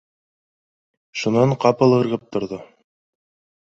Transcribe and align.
Шунан 1.23 1.55
ҡапыл 1.67 1.97
ырғып 2.01 2.29
торҙо: 2.35 2.63